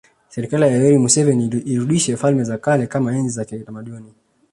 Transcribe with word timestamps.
Serikali 0.29 0.63
ya 0.63 0.71
Yoweri 0.75 0.97
Museveni 0.97 1.45
ilirudisha 1.47 2.17
falme 2.17 2.43
za 2.43 2.57
kale 2.57 2.87
kama 2.87 3.15
enzi 3.15 3.29
za 3.35 3.45
kiutamaduni 3.45 4.13